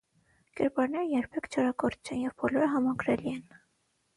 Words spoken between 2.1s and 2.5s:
չեն, և